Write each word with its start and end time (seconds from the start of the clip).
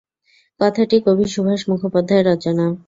কথাটি 0.59 0.97
কবি 1.05 1.25
সুভাষ 1.33 1.61
মুখোপাধ্যায়ের 1.69 2.27
রচনা। 2.29 2.65